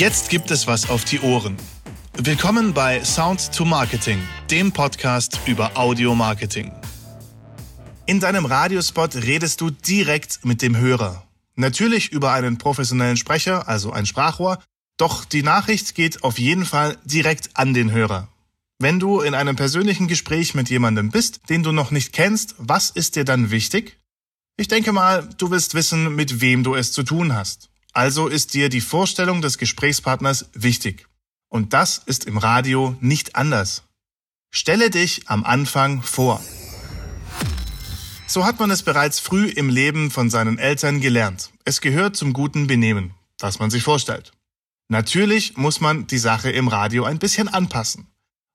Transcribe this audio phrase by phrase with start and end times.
[0.00, 1.58] Jetzt gibt es was auf die Ohren.
[2.16, 4.18] Willkommen bei Sound to Marketing,
[4.50, 6.72] dem Podcast über Audio Marketing.
[8.06, 11.28] In deinem Radiospot redest du direkt mit dem Hörer.
[11.54, 14.58] Natürlich über einen professionellen Sprecher, also ein Sprachrohr,
[14.96, 18.28] doch die Nachricht geht auf jeden Fall direkt an den Hörer.
[18.78, 22.88] Wenn du in einem persönlichen Gespräch mit jemandem bist, den du noch nicht kennst, was
[22.88, 23.98] ist dir dann wichtig?
[24.56, 27.69] Ich denke mal, du willst wissen, mit wem du es zu tun hast.
[27.92, 31.06] Also ist dir die Vorstellung des Gesprächspartners wichtig.
[31.48, 33.82] Und das ist im Radio nicht anders.
[34.50, 36.40] Stelle dich am Anfang vor.
[38.26, 41.50] So hat man es bereits früh im Leben von seinen Eltern gelernt.
[41.64, 44.32] Es gehört zum guten Benehmen, das man sich vorstellt.
[44.88, 48.06] Natürlich muss man die Sache im Radio ein bisschen anpassen.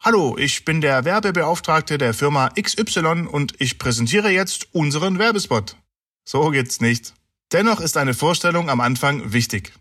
[0.00, 5.76] Hallo, ich bin der Werbebeauftragte der Firma XY und ich präsentiere jetzt unseren Werbespot.
[6.24, 7.14] So geht's nicht.
[7.52, 9.72] Dennoch ist eine Vorstellung am Anfang wichtig.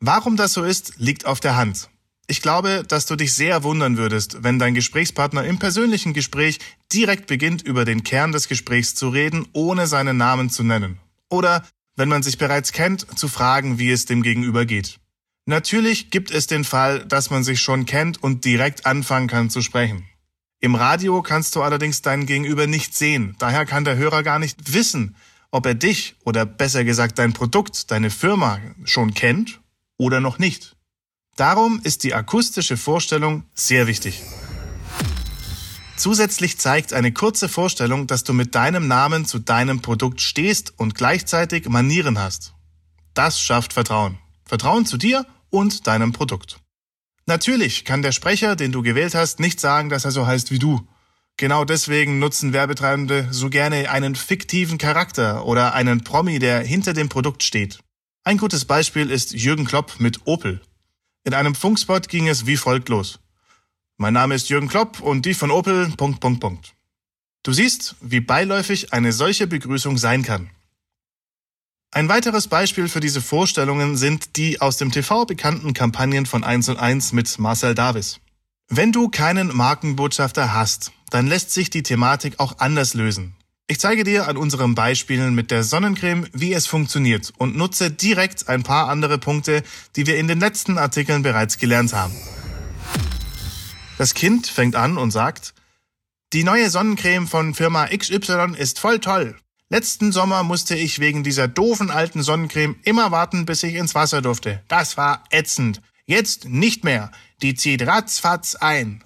[0.00, 1.88] Warum das so ist, liegt auf der Hand.
[2.26, 6.58] Ich glaube, dass du dich sehr wundern würdest, wenn dein Gesprächspartner im persönlichen Gespräch
[6.92, 10.98] direkt beginnt, über den Kern des Gesprächs zu reden, ohne seinen Namen zu nennen.
[11.28, 11.64] Oder,
[11.96, 14.98] wenn man sich bereits kennt, zu fragen, wie es dem Gegenüber geht.
[15.46, 19.60] Natürlich gibt es den Fall, dass man sich schon kennt und direkt anfangen kann zu
[19.60, 20.08] sprechen.
[20.60, 24.72] Im Radio kannst du allerdings deinen Gegenüber nicht sehen, daher kann der Hörer gar nicht
[24.72, 25.14] wissen,
[25.54, 29.60] ob er dich oder besser gesagt dein Produkt, deine Firma schon kennt
[29.96, 30.74] oder noch nicht.
[31.36, 34.24] Darum ist die akustische Vorstellung sehr wichtig.
[35.96, 40.96] Zusätzlich zeigt eine kurze Vorstellung, dass du mit deinem Namen zu deinem Produkt stehst und
[40.96, 42.54] gleichzeitig Manieren hast.
[43.14, 44.18] Das schafft Vertrauen.
[44.44, 46.58] Vertrauen zu dir und deinem Produkt.
[47.26, 50.58] Natürlich kann der Sprecher, den du gewählt hast, nicht sagen, dass er so heißt wie
[50.58, 50.84] du.
[51.36, 57.08] Genau deswegen nutzen Werbetreibende so gerne einen fiktiven Charakter oder einen Promi, der hinter dem
[57.08, 57.80] Produkt steht.
[58.22, 60.60] Ein gutes Beispiel ist Jürgen Klopp mit Opel.
[61.24, 63.18] In einem Funkspot ging es wie folgt los.
[63.96, 65.90] Mein Name ist Jürgen Klopp und die von Opel.
[65.96, 66.74] Punkt, Punkt, Punkt.
[67.42, 70.50] Du siehst, wie beiläufig eine solche Begrüßung sein kann.
[71.90, 76.68] Ein weiteres Beispiel für diese Vorstellungen sind die aus dem TV bekannten Kampagnen von 1
[76.68, 78.20] und 1 mit Marcel Davis.
[78.68, 83.36] Wenn du keinen Markenbotschafter hast, dann lässt sich die Thematik auch anders lösen.
[83.66, 88.48] Ich zeige dir an unseren Beispielen mit der Sonnencreme, wie es funktioniert und nutze direkt
[88.48, 89.62] ein paar andere Punkte,
[89.96, 92.14] die wir in den letzten Artikeln bereits gelernt haben.
[93.98, 95.54] Das Kind fängt an und sagt,
[96.32, 99.36] die neue Sonnencreme von Firma XY ist voll toll.
[99.68, 104.22] Letzten Sommer musste ich wegen dieser doofen alten Sonnencreme immer warten, bis ich ins Wasser
[104.22, 104.62] durfte.
[104.68, 105.80] Das war ätzend.
[106.06, 107.10] Jetzt nicht mehr.
[107.44, 109.04] Die zieht ratzfatz ein.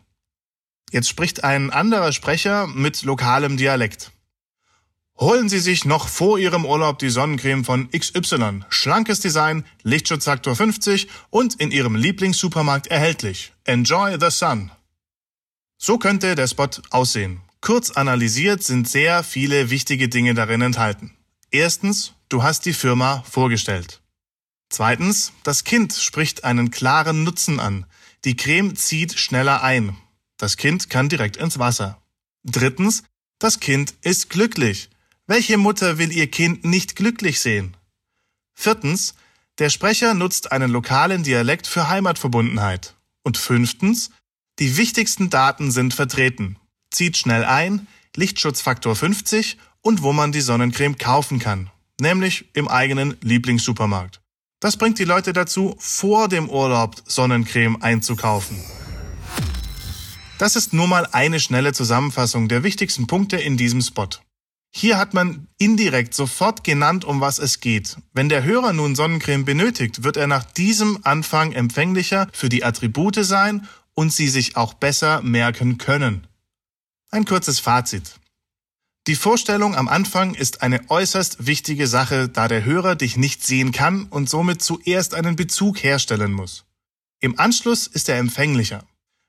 [0.92, 4.12] Jetzt spricht ein anderer Sprecher mit lokalem Dialekt.
[5.18, 8.60] Holen Sie sich noch vor Ihrem Urlaub die Sonnencreme von XY.
[8.68, 13.52] Schlankes Design, Lichtschutzfaktor 50 und in Ihrem Lieblingssupermarkt erhältlich.
[13.64, 14.70] Enjoy the sun.
[15.76, 17.40] So könnte der Spot aussehen.
[17.60, 21.12] Kurz analysiert sind sehr viele wichtige Dinge darin enthalten.
[21.50, 24.00] Erstens, du hast die Firma vorgestellt.
[24.70, 27.84] Zweitens, das Kind spricht einen klaren Nutzen an.
[28.24, 29.96] Die Creme zieht schneller ein.
[30.36, 32.00] Das Kind kann direkt ins Wasser.
[32.44, 33.04] Drittens,
[33.38, 34.90] das Kind ist glücklich.
[35.26, 37.76] Welche Mutter will ihr Kind nicht glücklich sehen?
[38.54, 39.14] Viertens,
[39.58, 42.94] der Sprecher nutzt einen lokalen Dialekt für Heimatverbundenheit.
[43.22, 44.10] Und fünftens,
[44.58, 46.56] die wichtigsten Daten sind vertreten.
[46.90, 47.86] Zieht schnell ein,
[48.16, 51.70] Lichtschutzfaktor 50 und wo man die Sonnencreme kaufen kann.
[52.00, 54.20] Nämlich im eigenen Lieblingssupermarkt.
[54.60, 58.58] Das bringt die Leute dazu, vor dem Urlaub Sonnencreme einzukaufen.
[60.38, 64.08] Das ist nur mal eine schnelle Zusammenfassung der wichtigsten Punkte in diesem Spot.
[64.70, 67.96] Hier hat man indirekt sofort genannt, um was es geht.
[68.12, 73.24] Wenn der Hörer nun Sonnencreme benötigt, wird er nach diesem Anfang empfänglicher für die Attribute
[73.24, 76.26] sein und sie sich auch besser merken können.
[77.10, 78.18] Ein kurzes Fazit.
[79.08, 83.72] Die Vorstellung am Anfang ist eine äußerst wichtige Sache, da der Hörer dich nicht sehen
[83.72, 86.66] kann und somit zuerst einen Bezug herstellen muss.
[87.18, 88.84] Im Anschluss ist er empfänglicher.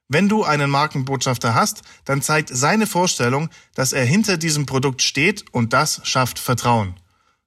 [0.09, 5.45] Wenn du einen Markenbotschafter hast, dann zeigt seine Vorstellung, dass er hinter diesem Produkt steht
[5.53, 6.95] und das schafft Vertrauen.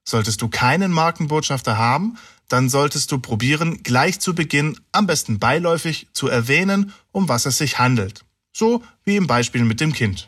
[0.03, 6.07] Solltest du keinen Markenbotschafter haben, dann solltest du probieren, gleich zu Beginn, am besten beiläufig,
[6.13, 8.25] zu erwähnen, um was es sich handelt.
[8.51, 10.27] So wie im Beispiel mit dem Kind.